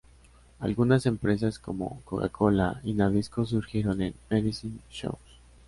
Algunas 0.57 1.05
empresas 1.05 1.59
como 1.59 2.01
Coca-Cola 2.05 2.81
y 2.83 2.93
Nabisco 2.95 3.45
surgieron 3.45 4.01
en 4.01 4.15
"medicine 4.31 4.79
shows". 4.89 5.19